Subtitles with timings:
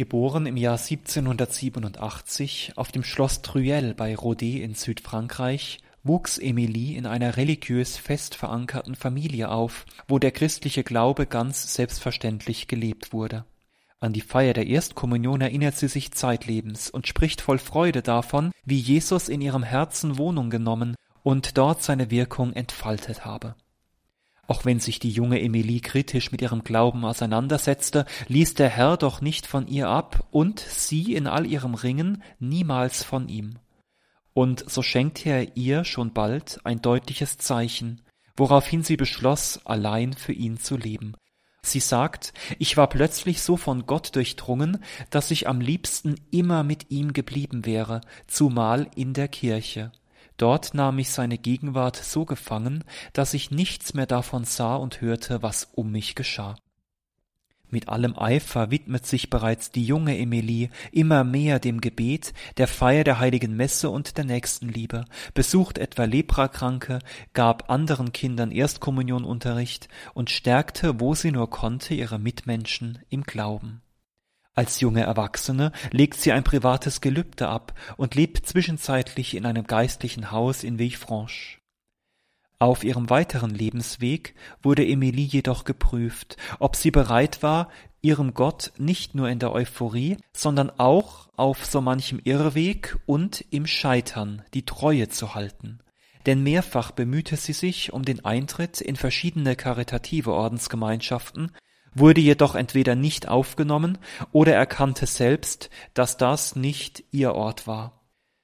[0.00, 7.04] Geboren im Jahr 1787 auf dem Schloss Truyelle bei Rodez in Südfrankreich, wuchs Emilie in
[7.04, 13.44] einer religiös fest verankerten Familie auf, wo der christliche Glaube ganz selbstverständlich gelebt wurde.
[13.98, 18.78] An die Feier der Erstkommunion erinnert sie sich zeitlebens und spricht voll Freude davon, wie
[18.78, 23.54] Jesus in ihrem Herzen Wohnung genommen und dort seine Wirkung entfaltet habe.
[24.50, 29.20] Auch wenn sich die junge Emilie kritisch mit ihrem Glauben auseinandersetzte, ließ der Herr doch
[29.20, 33.60] nicht von ihr ab und sie in all ihrem Ringen niemals von ihm.
[34.34, 38.02] Und so schenkte er ihr schon bald ein deutliches Zeichen,
[38.36, 41.14] woraufhin sie beschloss, allein für ihn zu leben.
[41.62, 46.90] Sie sagt, ich war plötzlich so von Gott durchdrungen, dass ich am liebsten immer mit
[46.90, 49.92] ihm geblieben wäre, zumal in der Kirche.
[50.40, 55.42] Dort nahm mich seine Gegenwart so gefangen, dass ich nichts mehr davon sah und hörte,
[55.42, 56.56] was um mich geschah.
[57.68, 63.04] Mit allem Eifer widmet sich bereits die junge Emilie immer mehr dem Gebet, der Feier
[63.04, 67.00] der heiligen Messe und der Nächstenliebe, besucht etwa Leprakranke,
[67.34, 73.82] gab anderen Kindern Erstkommunionunterricht und stärkte, wo sie nur konnte, ihre Mitmenschen im Glauben.
[74.54, 80.32] Als junge Erwachsene legt sie ein privates Gelübde ab und lebt zwischenzeitlich in einem geistlichen
[80.32, 81.58] Haus in Villefranche.
[82.58, 87.70] Auf ihrem weiteren Lebensweg wurde Emilie jedoch geprüft, ob sie bereit war,
[88.02, 93.66] ihrem Gott nicht nur in der Euphorie, sondern auch auf so manchem Irrweg und im
[93.66, 95.78] Scheitern die Treue zu halten.
[96.26, 101.52] Denn mehrfach bemühte sie sich um den Eintritt in verschiedene karitative Ordensgemeinschaften,
[101.94, 103.98] wurde jedoch entweder nicht aufgenommen
[104.32, 108.00] oder erkannte selbst, dass das nicht ihr Ort war.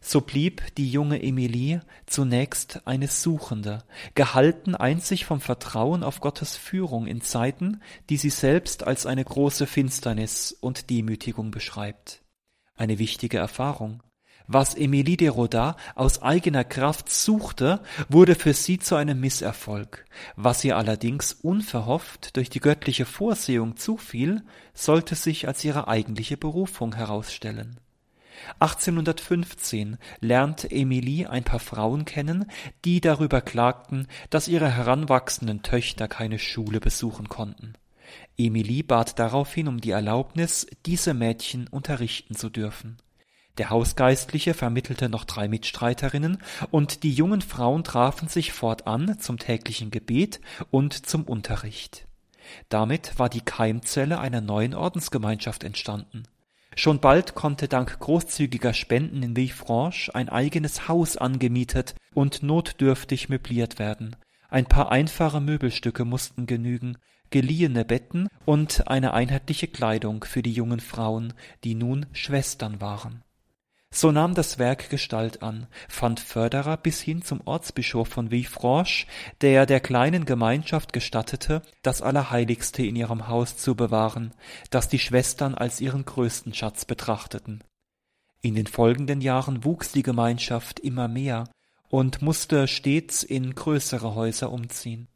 [0.00, 7.06] So blieb die junge Emilie zunächst eine Suchende, gehalten einzig vom Vertrauen auf Gottes Führung
[7.06, 12.22] in Zeiten, die sie selbst als eine große Finsternis und Demütigung beschreibt.
[12.76, 14.02] Eine wichtige Erfahrung.
[14.50, 20.06] Was Emilie de Rodin aus eigener Kraft suchte, wurde für sie zu einem Misserfolg.
[20.36, 24.42] Was ihr allerdings unverhofft durch die göttliche Vorsehung zufiel,
[24.72, 27.78] sollte sich als ihre eigentliche Berufung herausstellen.
[28.58, 32.50] 1815 lernte Emilie ein paar Frauen kennen,
[32.86, 37.74] die darüber klagten, dass ihre heranwachsenden Töchter keine Schule besuchen konnten.
[38.38, 42.96] Emilie bat daraufhin um die Erlaubnis, diese Mädchen unterrichten zu dürfen.
[43.58, 46.38] Der Hausgeistliche vermittelte noch drei Mitstreiterinnen,
[46.70, 52.06] und die jungen Frauen trafen sich fortan zum täglichen Gebet und zum Unterricht.
[52.68, 56.22] Damit war die Keimzelle einer neuen Ordensgemeinschaft entstanden.
[56.76, 63.80] Schon bald konnte dank großzügiger Spenden in Villefranche ein eigenes Haus angemietet und notdürftig möbliert
[63.80, 64.14] werden.
[64.48, 66.96] Ein paar einfache Möbelstücke mussten genügen,
[67.30, 73.24] geliehene Betten und eine einheitliche Kleidung für die jungen Frauen, die nun Schwestern waren.
[73.90, 79.06] So nahm das Werk Gestalt an, fand Förderer bis hin zum Ortsbischof von Villefranche,
[79.40, 84.34] der der kleinen Gemeinschaft gestattete, das Allerheiligste in ihrem Haus zu bewahren,
[84.70, 87.64] das die Schwestern als ihren größten Schatz betrachteten.
[88.42, 91.44] In den folgenden Jahren wuchs die Gemeinschaft immer mehr
[91.88, 95.08] und musste stets in größere Häuser umziehen.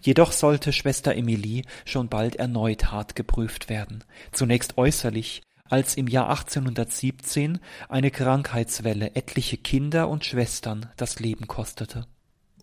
[0.00, 6.28] Jedoch sollte Schwester Emilie schon bald erneut hart geprüft werden, zunächst äußerlich, als im Jahr
[6.28, 12.06] 1817 eine Krankheitswelle etliche Kinder und Schwestern das Leben kostete.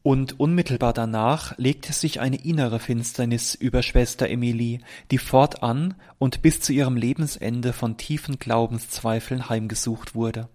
[0.03, 6.61] Und unmittelbar danach legte sich eine innere Finsternis über Schwester Emilie, die fortan und bis
[6.61, 10.47] zu ihrem Lebensende von tiefen Glaubenszweifeln heimgesucht wurde.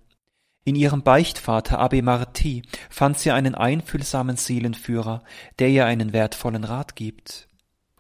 [0.65, 5.25] In ihrem Beichtvater Abbé Marty fand sie einen einfühlsamen Seelenführer,
[5.59, 7.49] der ihr einen wertvollen Rat gibt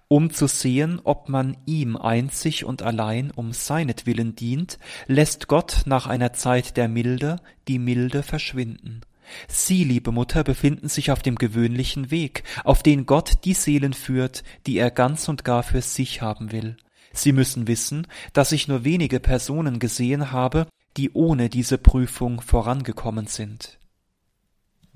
[0.08, 6.06] um zu sehen, ob man ihm einzig und allein um seinetwillen dient, lässt Gott nach
[6.06, 9.00] einer Zeit der Milde die Milde verschwinden.
[9.48, 14.44] Sie, liebe Mutter, befinden sich auf dem gewöhnlichen Weg, auf den Gott die Seelen führt,
[14.66, 16.76] die er ganz und gar für sich haben will.
[17.12, 20.66] Sie müssen wissen, dass ich nur wenige Personen gesehen habe,
[20.96, 23.78] die ohne diese Prüfung vorangekommen sind.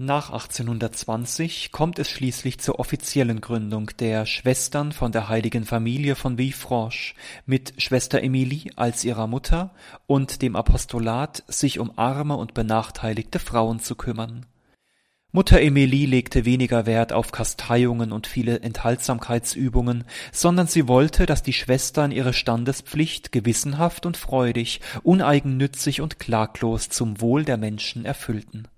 [0.00, 6.36] Nach 1820 kommt es schließlich zur offiziellen Gründung der Schwestern von der Heiligen Familie von
[6.36, 7.16] Villefranche
[7.46, 9.74] mit Schwester Emilie als ihrer Mutter
[10.06, 14.46] und dem Apostolat, sich um arme und benachteiligte Frauen zu kümmern.
[15.32, 21.52] Mutter Emilie legte weniger Wert auf Kasteiungen und viele Enthaltsamkeitsübungen, sondern sie wollte, dass die
[21.52, 28.68] Schwestern ihre Standespflicht gewissenhaft und freudig, uneigennützig und klaglos zum Wohl der Menschen erfüllten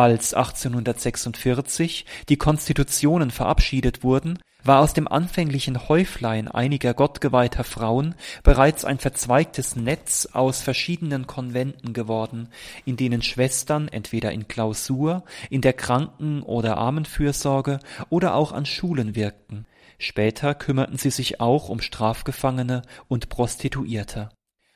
[0.00, 8.84] als 1846 die Konstitutionen verabschiedet wurden, war aus dem anfänglichen Häuflein einiger gottgeweihter Frauen bereits
[8.84, 12.48] ein verzweigtes Netz aus verschiedenen Konventen geworden,
[12.84, 19.14] in denen Schwestern entweder in Klausur, in der Kranken- oder Armenfürsorge oder auch an Schulen
[19.14, 19.66] wirkten.
[19.98, 24.30] Später kümmerten sie sich auch um Strafgefangene und Prostituierte.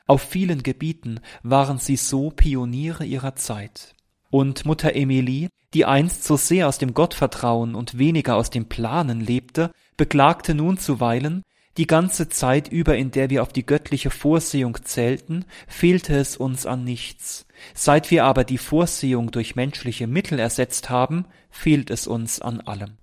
[0.07, 3.95] Auf vielen Gebieten waren sie so Pioniere ihrer Zeit.
[4.35, 9.21] Und Mutter Emilie, die einst so sehr aus dem Gottvertrauen und weniger aus dem Planen
[9.21, 11.45] lebte, beklagte nun zuweilen,
[11.77, 16.67] die ganze Zeit über, in der wir auf die göttliche Vorsehung zählten, fehlte es uns
[16.67, 17.47] an nichts.
[17.75, 22.97] Seit wir aber die Vorsehung durch menschliche Mittel ersetzt haben, fehlt es uns an allem.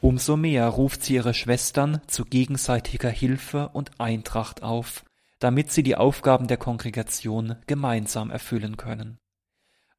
[0.00, 5.04] Umso mehr ruft sie ihre Schwestern zu gegenseitiger Hilfe und Eintracht auf,
[5.38, 9.20] damit sie die Aufgaben der Kongregation gemeinsam erfüllen können.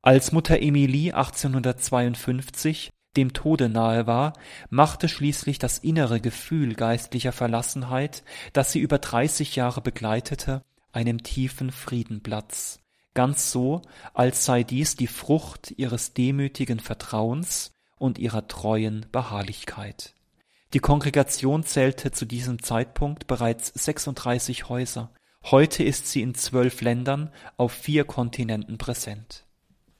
[0.03, 4.33] Als Mutter Emilie 1852 dem Tode nahe war,
[4.71, 11.71] machte schließlich das innere Gefühl geistlicher Verlassenheit, das sie über dreißig Jahre begleitete, einem tiefen
[11.71, 12.79] Frieden Platz,
[13.13, 13.83] ganz so,
[14.15, 20.15] als sei dies die Frucht ihres demütigen Vertrauens und ihrer treuen Beharrlichkeit.
[20.73, 25.11] Die Kongregation zählte zu diesem Zeitpunkt bereits 36 Häuser.
[25.43, 29.45] Heute ist sie in zwölf Ländern auf vier Kontinenten präsent.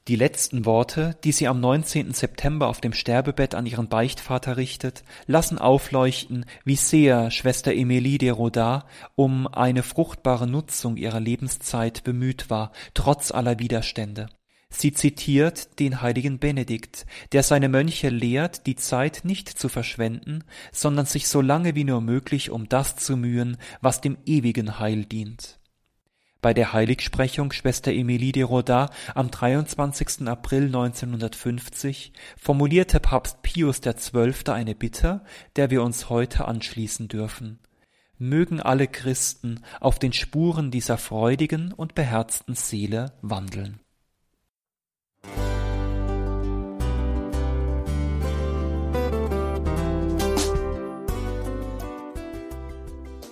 [0.08, 2.12] Die letzten Worte, die sie am 19.
[2.12, 8.30] September auf dem Sterbebett an ihren Beichtvater richtet, lassen aufleuchten, wie sehr Schwester Emilie de
[8.30, 8.82] Rodin
[9.14, 14.26] um eine fruchtbare Nutzung ihrer Lebenszeit bemüht war, trotz aller Widerstände.
[14.70, 21.06] Sie zitiert den heiligen Benedikt, der seine Mönche lehrt, die Zeit nicht zu verschwenden, sondern
[21.06, 25.60] sich so lange wie nur möglich um das zu mühen, was dem ewigen Heil dient.
[26.42, 30.26] Bei der Heiligsprechung Schwester Emilie de Rodin am 23.
[30.26, 34.48] April 1950 formulierte Papst Pius XII.
[34.48, 35.20] eine Bitte,
[35.54, 37.60] der wir uns heute anschließen dürfen.
[38.18, 43.78] Mögen alle Christen auf den Spuren dieser freudigen und beherzten Seele wandeln.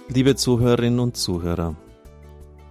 [0.06, 1.76] Liebe Zuhörerinnen und Zuhörer,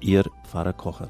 [0.00, 1.08] Ihr Pfarrer Kocher.